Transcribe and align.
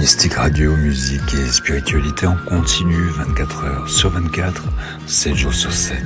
Mystique 0.00 0.32
Radio, 0.32 0.74
musique 0.76 1.34
et 1.34 1.52
spiritualité 1.52 2.26
en 2.26 2.36
continu 2.48 3.10
24 3.10 3.64
heures 3.64 3.88
sur 3.90 4.08
24, 4.08 4.64
7 5.06 5.34
jours 5.34 5.52
sur 5.52 5.70
7. 5.70 6.02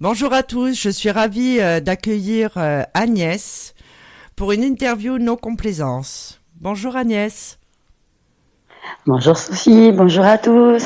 Bonjour 0.00 0.32
à 0.32 0.42
tous, 0.42 0.72
je 0.72 0.88
suis 0.88 1.10
ravie 1.10 1.60
euh, 1.60 1.80
d'accueillir 1.80 2.52
euh, 2.56 2.82
Agnès 2.94 3.74
pour 4.36 4.52
une 4.52 4.62
interview 4.62 5.18
non 5.18 5.36
complaisance. 5.36 6.40
Bonjour 6.62 6.96
Agnès. 6.96 7.58
Bonjour 9.04 9.36
Sophie, 9.36 9.92
bonjour 9.92 10.24
à 10.24 10.38
tous. 10.38 10.82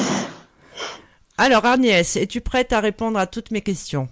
Alors 1.39 1.65
Agnès, 1.67 2.17
es-tu 2.17 2.41
prête 2.41 2.73
à 2.73 2.81
répondre 2.81 3.17
à 3.17 3.29
toutes 3.29 3.53
mes 3.53 3.63
questions? 3.63 4.09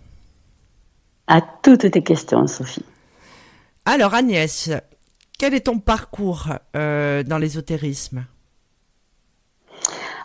À 1.27 1.41
toutes 1.41 1.91
tes 1.91 2.03
questions, 2.05 2.47
Sophie. 2.47 2.85
Alors 3.85 4.15
Agnès, 4.15 4.71
quel 5.39 5.55
est 5.55 5.67
ton 5.67 5.79
parcours 5.79 6.49
euh, 6.77 7.23
dans 7.23 7.39
l'ésotérisme? 7.39 8.25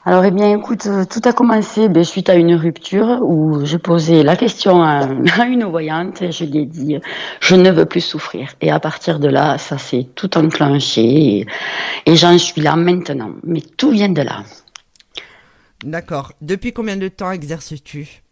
Alors, 0.05 0.25
eh 0.25 0.31
bien, 0.31 0.57
écoute, 0.57 0.85
euh, 0.87 1.05
tout 1.05 1.21
a 1.23 1.31
commencé 1.31 1.87
ben, 1.87 2.03
suite 2.03 2.27
à 2.27 2.35
une 2.35 2.55
rupture 2.55 3.21
où 3.21 3.63
je 3.63 3.77
posais 3.77 4.21
la 4.23 4.35
question 4.35 4.83
à, 4.83 5.05
une 5.47 5.63
voyante 5.63 6.21
et 6.21 6.31
je 6.33 6.43
lui 6.43 6.63
ai 6.63 6.65
dit 6.65 6.97
je 7.39 7.55
ne 7.55 7.71
veux 7.71 7.85
plus 7.85 8.01
souffrir. 8.01 8.49
Et 8.59 8.69
à 8.69 8.81
partir 8.81 9.19
de 9.19 9.29
là, 9.29 9.57
ça 9.57 9.77
s'est 9.77 10.07
tout 10.15 10.37
enclenché 10.37 11.03
et, 11.03 11.45
et 12.05 12.15
j'en 12.17 12.37
suis 12.37 12.59
là 12.59 12.75
maintenant. 12.75 13.31
Mais 13.43 13.61
tout 13.61 13.91
vient 13.91 14.09
de 14.09 14.23
là. 14.23 14.43
D'accord. 15.85 16.33
Depuis 16.41 16.73
combien 16.73 16.97
de 16.97 17.07
temps 17.07 17.31
exerces-tu? 17.31 18.22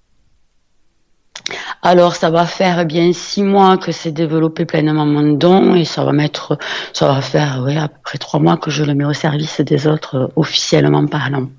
Alors, 1.83 2.15
ça 2.15 2.29
va 2.29 2.45
faire 2.45 2.85
bien 2.85 3.11
six 3.11 3.41
mois 3.41 3.77
que 3.77 3.91
c'est 3.91 4.11
développé 4.11 4.65
pleinement 4.65 5.05
mon 5.05 5.33
don 5.33 5.73
et 5.73 5.83
ça 5.83 6.03
va 6.03 6.11
mettre, 6.11 6.57
ça 6.93 7.07
va 7.07 7.21
faire, 7.21 7.63
oui, 7.65 7.75
à 7.75 7.87
peu 7.87 7.97
près 8.03 8.17
trois 8.19 8.39
mois 8.39 8.57
que 8.57 8.69
je 8.69 8.83
le 8.83 8.93
mets 8.93 9.05
au 9.05 9.13
service 9.13 9.61
des 9.61 9.87
autres, 9.87 10.15
euh, 10.15 10.27
officiellement 10.35 11.07
parlant. 11.07 11.49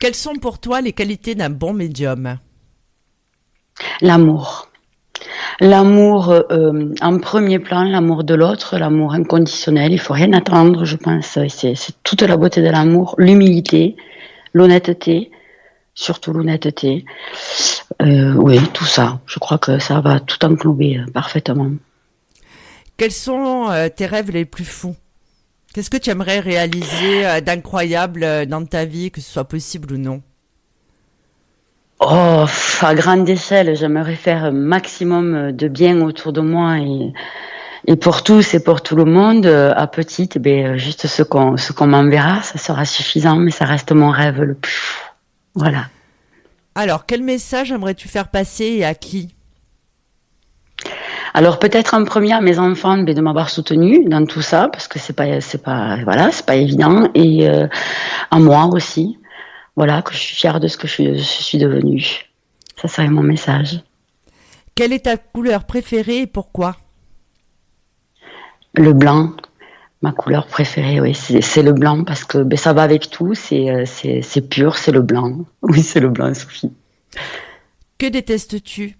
Quelles 0.00 0.16
sont 0.16 0.34
pour 0.34 0.58
toi 0.58 0.80
les 0.80 0.92
qualités 0.92 1.36
d'un 1.36 1.50
bon 1.50 1.74
médium? 1.74 2.38
L'amour. 4.00 4.68
L'amour 5.60 6.30
euh, 6.30 6.94
en 7.00 7.18
premier 7.18 7.60
plan, 7.60 7.82
l'amour 7.84 8.24
de 8.24 8.34
l'autre, 8.34 8.78
l'amour 8.78 9.12
inconditionnel. 9.12 9.92
Il 9.92 10.00
faut 10.00 10.14
rien 10.14 10.32
attendre, 10.32 10.84
je 10.84 10.96
pense. 10.96 11.38
C'est 11.48 12.02
toute 12.02 12.22
la 12.22 12.36
beauté 12.36 12.62
de 12.62 12.70
l'amour, 12.70 13.14
l'humilité, 13.18 13.96
l'honnêteté, 14.54 15.30
surtout 15.98 16.32
l'honnêteté. 16.32 17.04
Euh, 18.00 18.32
oui, 18.34 18.60
tout 18.72 18.84
ça. 18.84 19.20
Je 19.26 19.40
crois 19.40 19.58
que 19.58 19.80
ça 19.80 20.00
va 20.00 20.20
tout 20.20 20.42
englober 20.44 20.98
euh, 20.98 21.10
parfaitement. 21.12 21.72
Quels 22.96 23.12
sont 23.12 23.68
euh, 23.70 23.88
tes 23.88 24.06
rêves 24.06 24.30
les 24.30 24.44
plus 24.44 24.64
fous? 24.64 24.94
Qu'est-ce 25.74 25.90
que 25.90 25.96
tu 25.96 26.10
aimerais 26.10 26.38
réaliser 26.38 27.40
d'incroyable 27.44 28.46
dans 28.46 28.64
ta 28.64 28.84
vie, 28.84 29.10
que 29.10 29.20
ce 29.20 29.30
soit 29.30 29.44
possible 29.44 29.92
ou 29.92 29.98
non? 29.98 30.22
Oh, 32.00 32.46
à 32.80 32.94
grande 32.94 33.28
échelle, 33.28 33.76
j'aimerais 33.76 34.14
faire 34.14 34.44
un 34.44 34.50
maximum 34.50 35.52
de 35.52 35.68
bien 35.68 36.00
autour 36.00 36.32
de 36.32 36.40
moi 36.40 36.78
et, 36.78 37.12
et 37.86 37.96
pour 37.96 38.22
tous 38.22 38.54
et 38.54 38.60
pour 38.64 38.80
tout 38.80 38.96
le 38.96 39.04
monde. 39.04 39.46
À 39.46 39.86
petite, 39.86 40.38
ben, 40.38 40.78
juste 40.78 41.06
ce 41.06 41.22
qu'on 41.22 41.56
ce 41.58 41.72
qu'on 41.72 41.88
m'enverra, 41.88 42.40
ça 42.42 42.58
sera 42.58 42.84
suffisant, 42.84 43.36
mais 43.36 43.50
ça 43.50 43.66
reste 43.66 43.92
mon 43.92 44.10
rêve 44.10 44.40
le 44.40 44.54
plus 44.54 44.72
fou. 44.72 45.07
Voilà. 45.58 45.86
Alors, 46.76 47.04
quel 47.04 47.22
message 47.22 47.72
aimerais-tu 47.72 48.06
faire 48.06 48.28
passer 48.28 48.64
et 48.64 48.84
à 48.84 48.94
qui? 48.94 49.34
Alors 51.34 51.58
peut-être 51.58 51.94
en 51.94 52.04
premier 52.04 52.32
à 52.32 52.40
mes 52.40 52.58
enfants 52.58 52.96
de 52.96 53.20
m'avoir 53.20 53.50
soutenu 53.50 54.04
dans 54.04 54.24
tout 54.24 54.40
ça 54.40 54.68
parce 54.68 54.88
que 54.88 54.98
c'est 54.98 55.12
pas 55.12 55.40
c'est 55.40 55.62
pas 55.62 55.98
voilà 56.04 56.30
c'est 56.30 56.46
pas 56.46 56.56
évident. 56.56 57.10
Et 57.14 57.48
euh, 57.48 57.66
à 58.30 58.38
moi 58.38 58.66
aussi. 58.66 59.18
Voilà 59.76 60.02
que 60.02 60.12
je 60.12 60.18
suis 60.18 60.34
fière 60.34 60.58
de 60.58 60.68
ce 60.68 60.76
que 60.76 60.88
je, 60.88 61.14
je 61.14 61.22
suis 61.22 61.58
devenue. 61.58 62.04
Ça 62.80 62.88
serait 62.88 63.08
mon 63.08 63.22
message. 63.22 63.80
Quelle 64.74 64.92
est 64.92 65.04
ta 65.04 65.16
couleur 65.16 65.64
préférée 65.64 66.22
et 66.22 66.26
pourquoi? 66.26 66.76
Le 68.74 68.92
blanc 68.92 69.32
Ma 70.00 70.12
couleur 70.12 70.46
préférée, 70.46 71.00
oui, 71.00 71.12
c'est 71.14 71.62
le 71.62 71.72
blanc 71.72 72.04
parce 72.04 72.24
que 72.24 72.38
ben, 72.38 72.56
ça 72.56 72.72
va 72.72 72.82
avec 72.82 73.10
tout, 73.10 73.32
euh, 73.52 73.84
c'est 73.84 74.48
pur, 74.48 74.76
c'est 74.76 74.92
le 74.92 75.02
blanc. 75.02 75.44
Oui, 75.62 75.82
c'est 75.82 75.98
le 75.98 76.08
blanc, 76.08 76.32
Sophie. 76.34 76.72
Que 77.98 78.06
détestes-tu? 78.06 78.96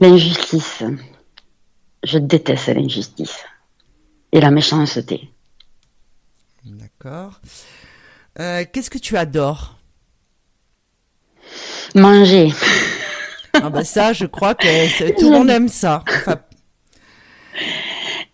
L'injustice. 0.00 0.82
Je 2.02 2.18
déteste 2.18 2.68
l'injustice 2.68 3.44
et 4.32 4.40
la 4.40 4.50
méchanceté. 4.50 5.30
D'accord. 6.64 7.40
Euh, 8.38 8.64
qu'est-ce 8.70 8.90
que 8.90 8.98
tu 8.98 9.16
adores? 9.16 9.78
Manger. 11.94 12.52
Ah 13.54 13.70
bah 13.70 13.84
ça, 13.84 14.12
je 14.12 14.26
crois 14.26 14.54
que 14.54 15.18
tout 15.18 15.30
le 15.30 15.38
monde 15.38 15.50
aime 15.50 15.68
ça. 15.68 16.04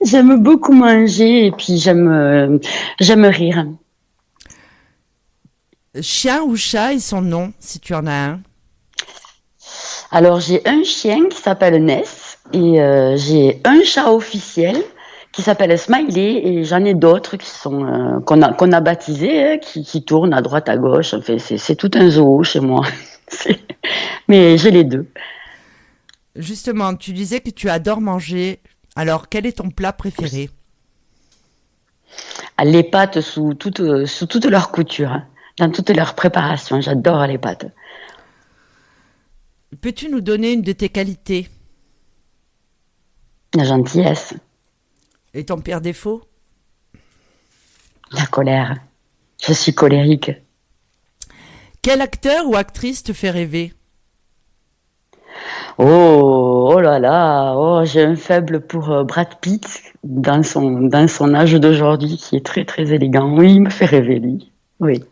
J'aime 0.07 0.41
beaucoup 0.41 0.73
manger 0.73 1.47
et 1.47 1.51
puis 1.51 1.79
j'aime 1.79 2.09
euh, 2.09 2.59
j'aime 3.01 3.25
rire. 3.25 3.67
Chien 6.01 6.43
ou 6.43 6.55
chat 6.55 6.93
et 6.93 7.01
son 7.01 7.23
nom, 7.23 7.53
si 7.59 7.81
tu 7.81 7.93
en 7.93 8.07
as 8.07 8.13
un 8.13 8.41
Alors 10.13 10.39
j'ai 10.39 10.63
un 10.65 10.85
chien 10.85 11.27
qui 11.29 11.41
s'appelle 11.43 11.85
Ness 11.85 12.39
et 12.53 12.81
euh, 12.81 13.17
j'ai 13.17 13.61
un 13.65 13.83
chat 13.83 14.13
officiel 14.13 14.77
qui 15.33 15.43
s'appelle 15.43 15.77
Smiley 15.77 16.47
et 16.47 16.63
j'en 16.63 16.85
ai 16.85 16.95
d'autres 16.95 17.37
qui 17.37 17.51
sont 17.51 17.85
euh, 17.85 18.21
qu'on 18.21 18.43
a 18.43 18.53
qu'on 18.53 18.71
a 18.71 18.81
baptisés 18.81 19.43
hein, 19.43 19.59
qui, 19.59 19.83
qui 19.83 20.05
tournent 20.05 20.35
à 20.35 20.41
droite 20.41 20.69
à 20.69 20.77
gauche. 20.77 21.15
Enfin 21.15 21.37
c'est 21.39 21.75
tout 21.75 21.91
un 21.95 22.11
zoo 22.11 22.45
chez 22.45 22.61
moi. 22.61 22.87
Mais 24.29 24.57
j'ai 24.57 24.71
les 24.71 24.85
deux. 24.85 25.07
Justement, 26.37 26.95
tu 26.95 27.13
disais 27.13 27.41
que 27.41 27.51
tu 27.51 27.71
adores 27.71 28.01
manger. 28.01 28.61
Alors, 28.97 29.29
quel 29.29 29.45
est 29.45 29.59
ton 29.59 29.71
plat 29.71 29.93
préféré 29.93 30.49
Les 32.65 32.83
pâtes 32.83 33.21
sous 33.21 33.53
toute, 33.53 34.07
sous 34.07 34.27
toute 34.27 34.47
leur 34.47 34.73
couture, 34.73 35.13
hein. 35.13 35.29
dans 35.59 35.71
toute 35.71 35.91
leur 35.91 36.15
préparation. 36.15 36.81
J'adore 36.81 37.27
les 37.27 37.37
pâtes. 37.37 37.67
Peux-tu 39.83 40.09
nous 40.09 40.23
donner 40.23 40.53
une 40.53 40.63
de 40.63 40.73
tes 40.73 40.89
qualités? 40.89 41.51
La 43.55 43.65
gentillesse. 43.65 44.35
Et 45.35 45.45
ton 45.45 45.61
pire 45.61 45.83
défaut? 45.83 46.23
La 48.13 48.25
colère. 48.27 48.77
Je 49.47 49.53
suis 49.53 49.75
colérique. 49.75 50.31
Quel 51.83 52.01
acteur 52.01 52.49
ou 52.49 52.57
actrice 52.57 53.03
te 53.03 53.13
fait 53.13 53.31
rêver? 53.31 53.75
Oh, 55.79 56.71
oh 56.73 56.81
là 56.81 56.99
là, 56.99 57.55
oh, 57.55 57.85
j'ai 57.85 58.03
un 58.03 58.17
faible 58.17 58.61
pour 58.61 58.91
euh, 58.91 59.05
Brad 59.05 59.39
Pitt 59.41 59.83
dans 60.05 60.43
son, 60.43 60.71
dans 60.83 61.07
son 61.07 61.35
âge 61.35 61.53
d'aujourd'hui 61.53 62.17
qui 62.17 62.37
est 62.37 62.45
très 62.45 62.65
très 62.65 62.95
élégant. 62.95 63.37
Oui, 63.37 63.55
il 63.55 63.63
me 63.63 63.71
fait 63.71 63.85
rêver 63.85 64.19
lui. 64.19 64.51
Oui. 64.81 65.05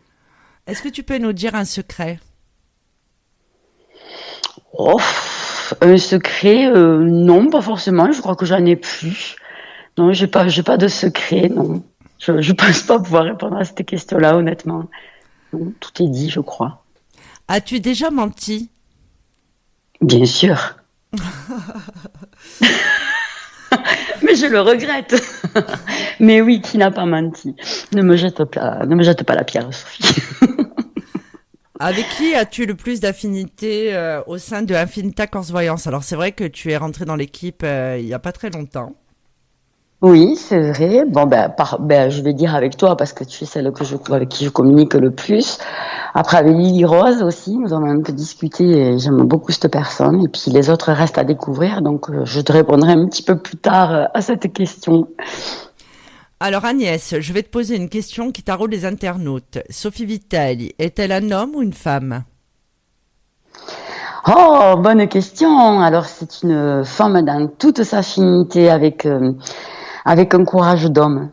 Est-ce 0.65 0.81
que 0.81 0.89
tu 0.89 1.03
peux 1.03 1.19
nous 1.19 1.33
dire 1.33 1.53
un 1.53 1.65
secret? 1.65 2.19
Oh, 4.73 4.99
un 5.81 5.97
secret, 5.97 6.65
euh, 6.65 6.97
non, 6.99 7.49
pas 7.49 7.61
forcément. 7.61 8.11
Je 8.11 8.21
crois 8.21 8.35
que 8.35 8.47
j'en 8.47 8.65
ai 8.65 8.75
plus. 8.75 9.35
Non, 9.99 10.13
j'ai 10.13 10.27
pas, 10.27 10.47
j'ai 10.47 10.63
pas 10.63 10.77
de 10.77 10.87
secret, 10.87 11.49
non. 11.49 11.83
Je, 12.17 12.41
je 12.41 12.53
pense 12.53 12.81
pas 12.81 12.99
pouvoir 12.99 13.25
répondre 13.25 13.55
à 13.57 13.65
cette 13.65 13.85
question-là, 13.85 14.35
honnêtement. 14.35 14.85
tout 15.51 16.03
est 16.03 16.07
dit, 16.07 16.29
je 16.29 16.39
crois. 16.39 16.83
As-tu 17.47 17.79
déjà 17.79 18.09
menti? 18.09 18.71
Bien 20.01 20.25
sûr. 20.25 20.75
Mais 24.23 24.35
je 24.35 24.47
le 24.47 24.61
regrette. 24.61 25.15
Mais 26.19 26.41
oui, 26.41 26.61
qui 26.61 26.77
n'a 26.77 26.91
pas 26.91 27.05
menti 27.05 27.55
Ne 27.93 28.01
me 28.01 28.15
jette 28.15 28.43
pas, 28.45 28.85
ne 28.85 28.95
me 28.95 29.03
jette 29.03 29.23
pas 29.23 29.35
la 29.35 29.43
pierre, 29.43 29.67
Sophie. 29.73 30.21
Avec 31.79 32.07
qui 32.17 32.33
as-tu 32.33 32.65
le 32.65 32.75
plus 32.75 33.01
d'affinité 33.01 33.93
euh, 33.93 34.21
au 34.27 34.37
sein 34.37 34.61
de 34.61 34.73
Infinita 34.73 35.27
Corse 35.27 35.51
Voyance 35.51 35.87
Alors 35.87 36.03
c'est 36.03 36.15
vrai 36.15 36.31
que 36.31 36.45
tu 36.45 36.71
es 36.71 36.77
rentré 36.77 37.03
dans 37.03 37.17
l'équipe 37.17 37.63
euh, 37.63 37.97
il 37.99 38.05
n'y 38.05 38.13
a 38.13 38.19
pas 38.19 38.31
très 38.31 38.49
longtemps. 38.49 38.93
Oui, 40.01 40.35
c'est 40.35 40.71
vrai. 40.71 41.03
Bon, 41.05 41.25
ben, 41.25 41.49
par, 41.49 41.79
ben, 41.79 42.09
je 42.09 42.21
vais 42.21 42.33
dire 42.33 42.53
avec 42.53 42.77
toi 42.77 42.95
parce 42.95 43.11
que 43.11 43.23
tu 43.23 43.43
es 43.43 43.47
celle 43.47 43.71
que 43.71 43.83
je, 43.83 43.95
avec 44.11 44.29
qui 44.29 44.45
je 44.45 44.49
communique 44.49 44.93
le 44.93 45.11
plus. 45.11 45.57
Après, 46.17 46.37
avec 46.37 46.55
Lily 46.55 46.85
Rose 46.85 47.21
aussi, 47.21 47.57
nous 47.57 47.73
avons 47.73 47.87
un 47.89 48.01
peu 48.01 48.13
discuté 48.13 48.63
et 48.63 48.97
j'aime 48.97 49.23
beaucoup 49.23 49.51
cette 49.51 49.69
personne. 49.69 50.23
Et 50.23 50.29
puis 50.29 50.49
les 50.49 50.69
autres 50.69 50.93
restent 50.93 51.17
à 51.17 51.25
découvrir. 51.25 51.81
Donc, 51.81 52.09
euh, 52.09 52.23
je 52.23 52.39
te 52.39 52.53
répondrai 52.53 52.93
un 52.93 53.05
petit 53.07 53.21
peu 53.21 53.37
plus 53.37 53.57
tard 53.57 53.91
euh, 53.93 54.05
à 54.13 54.21
cette 54.21 54.53
question. 54.53 55.09
Alors 56.39 56.63
Agnès, 56.63 57.15
je 57.19 57.33
vais 57.33 57.43
te 57.43 57.49
poser 57.49 57.75
une 57.75 57.89
question 57.89 58.31
qui 58.31 58.43
taraude 58.43 58.71
les 58.71 58.85
internautes. 58.85 59.57
Sophie 59.69 60.05
Vitali, 60.05 60.73
est-elle 60.79 61.11
un 61.11 61.31
homme 61.31 61.53
ou 61.55 61.61
une 61.61 61.73
femme? 61.73 62.23
Oh, 64.27 64.75
bonne 64.77 65.07
question. 65.09 65.81
Alors 65.81 66.05
c'est 66.05 66.43
une 66.43 66.85
femme 66.85 67.21
dans 67.23 67.47
toute 67.47 67.83
sa 67.83 68.01
finité 68.01 68.69
avec 68.69 69.05
euh, 69.05 69.33
avec 70.05 70.33
un 70.33 70.45
courage 70.45 70.85
d'homme. 70.85 71.29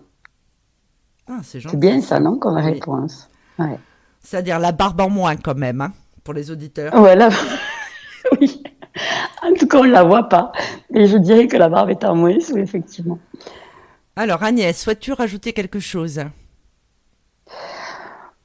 Ah, 1.28 1.38
c'est 1.42 1.64
bien 1.76 2.00
ça, 2.00 2.18
non, 2.18 2.36
comme 2.38 2.56
Oui. 2.56 2.62
réponse? 2.62 3.28
Ouais. 3.58 3.78
C'est-à-dire 4.22 4.58
la 4.58 4.72
barbe 4.72 5.00
en 5.00 5.10
moins 5.10 5.36
quand 5.36 5.56
même, 5.56 5.80
hein, 5.80 5.92
pour 6.24 6.34
les 6.34 6.50
auditeurs. 6.50 6.92
Voilà. 6.96 7.28
oui. 8.40 8.62
En 9.42 9.52
tout 9.54 9.66
cas, 9.66 9.78
on 9.78 9.84
ne 9.84 9.90
la 9.90 10.04
voit 10.04 10.28
pas. 10.28 10.52
Mais 10.90 11.06
je 11.06 11.16
dirais 11.16 11.48
que 11.48 11.56
la 11.56 11.68
barbe 11.68 11.90
est 11.90 12.04
en 12.04 12.14
moins, 12.14 12.36
oui, 12.52 12.60
effectivement. 12.60 13.18
Alors 14.14 14.42
Agnès, 14.42 14.78
souhaites-tu 14.78 15.12
rajouter 15.12 15.52
quelque 15.52 15.80
chose? 15.80 16.20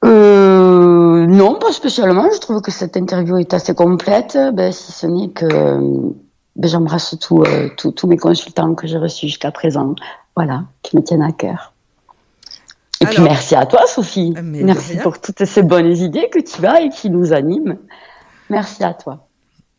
Euh, 0.05 1.25
non, 1.27 1.55
pas 1.59 1.71
spécialement. 1.73 2.29
Je 2.33 2.39
trouve 2.39 2.61
que 2.61 2.71
cette 2.71 2.95
interview 2.95 3.37
est 3.37 3.53
assez 3.53 3.75
complète, 3.75 4.37
ben, 4.53 4.71
si 4.71 4.91
ce 4.91 5.07
n'est 5.07 5.29
que 5.29 5.45
ben, 6.55 6.69
j'embrasse 6.69 7.17
tous 7.19 7.43
euh, 7.43 7.69
tous 7.75 8.07
mes 8.07 8.17
consultants 8.17 8.75
que 8.75 8.87
j'ai 8.87 8.97
reçus 8.97 9.27
jusqu'à 9.27 9.51
présent, 9.51 9.95
voilà, 10.35 10.63
qui 10.83 10.95
me 10.95 11.03
tiennent 11.03 11.21
à 11.21 11.31
cœur. 11.31 11.73
Puis 13.09 13.21
merci 13.21 13.55
à 13.55 13.65
toi, 13.65 13.85
Sophie. 13.87 14.33
Merci 14.41 14.97
pour 14.97 15.19
toutes 15.19 15.45
ces 15.45 15.63
bonnes 15.63 15.95
idées 15.95 16.29
que 16.29 16.39
tu 16.39 16.65
as 16.65 16.81
et 16.81 16.89
qui 16.89 17.09
nous 17.09 17.33
animent. 17.33 17.77
Merci 18.49 18.83
à 18.83 18.93
toi. 18.93 19.27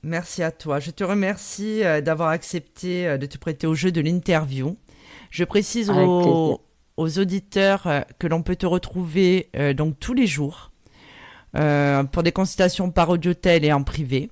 Merci 0.02 0.42
à 0.42 0.50
toi. 0.50 0.78
Je 0.78 0.90
te 0.90 1.02
remercie 1.02 1.84
euh, 1.84 2.00
d'avoir 2.00 2.28
accepté 2.28 3.06
euh, 3.06 3.18
de 3.18 3.26
te 3.26 3.36
prêter 3.36 3.66
au 3.66 3.74
jeu 3.74 3.90
de 3.90 4.00
l'interview. 4.00 4.76
Je 5.30 5.44
précise 5.44 5.90
aux, 5.90 6.60
aux 6.96 7.18
auditeurs 7.18 7.86
euh, 7.86 8.00
que 8.18 8.26
l'on 8.26 8.42
peut 8.42 8.56
te 8.56 8.66
retrouver 8.66 9.48
euh, 9.56 9.72
donc 9.72 9.98
tous 9.98 10.14
les 10.14 10.26
jours 10.26 10.70
euh, 11.56 12.04
pour 12.04 12.22
des 12.22 12.32
consultations 12.32 12.90
par 12.90 13.08
audiotel 13.08 13.64
et 13.64 13.72
en 13.72 13.82
privé. 13.82 14.30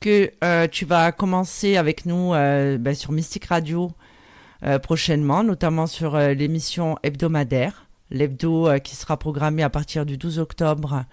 Que 0.00 0.30
euh, 0.42 0.66
tu 0.68 0.86
vas 0.86 1.12
commencer 1.12 1.76
avec 1.76 2.06
nous 2.06 2.30
ben, 2.30 2.94
sur 2.94 3.12
Mystique 3.12 3.46
Radio 3.46 3.90
prochainement, 4.78 5.42
notamment 5.42 5.86
sur 5.86 6.14
euh, 6.14 6.34
l'émission 6.34 6.96
hebdomadaire, 7.02 7.86
l'hebdo 8.10 8.68
euh, 8.68 8.78
qui 8.78 8.94
sera 8.96 9.16
programmée 9.16 9.62
à 9.62 9.70
partir 9.70 10.04
du 10.04 10.16
12 10.18 10.38
octobre 10.38 11.04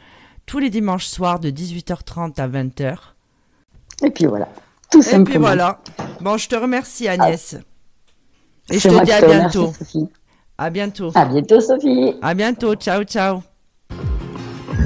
tous 0.45 0.59
les 0.59 0.69
dimanches 0.69 1.05
soirs 1.07 1.39
de 1.39 1.49
18h30 1.49 2.39
à 2.39 2.47
20h. 2.47 2.95
Et 4.03 4.09
puis 4.11 4.25
voilà, 4.25 4.47
tout 4.91 4.99
Et 4.99 5.03
simplement. 5.03 5.25
puis 5.25 5.37
voilà. 5.37 5.79
Bon, 6.21 6.37
je 6.37 6.47
te 6.47 6.55
remercie 6.55 7.07
Agnès. 7.07 7.57
Et 8.69 8.79
je 8.79 8.87
te 8.89 9.03
dis 9.05 9.11
à 9.11 9.21
bientôt. 9.21 9.73
Sophie. 9.77 10.09
À 10.57 10.69
bientôt. 10.69 11.11
À 11.15 11.25
bientôt, 11.25 11.59
Sophie. 11.61 12.15
À 12.21 12.33
bientôt. 12.33 12.75
Ciao, 12.75 13.03
ciao. 13.03 13.41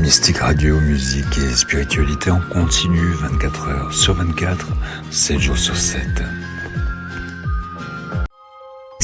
Mystique 0.01 0.37
Radio, 0.37 0.79
musique 0.79 1.37
et 1.37 1.51
spiritualité 1.55 2.31
en 2.31 2.41
continu 2.51 3.11
24 3.21 3.67
heures 3.67 3.93
sur 3.93 4.13
24, 4.15 4.67
7 5.11 5.39
jours 5.39 5.57
sur 5.57 5.75
7. 5.75 6.01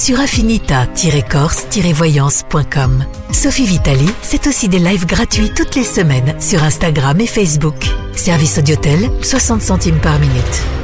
sur 0.00 0.18
affinita-corse-voyance.com. 0.18 3.04
Sophie 3.32 3.66
Vitali, 3.66 4.08
c'est 4.22 4.46
aussi 4.46 4.68
des 4.68 4.78
lives 4.78 5.04
gratuits 5.04 5.50
toutes 5.54 5.74
les 5.74 5.84
semaines 5.84 6.40
sur 6.40 6.62
Instagram 6.62 7.20
et 7.20 7.26
Facebook. 7.26 7.76
Service 8.14 8.56
Audiotel, 8.56 9.10
60 9.22 9.60
centimes 9.60 10.00
par 10.00 10.18
minute. 10.18 10.79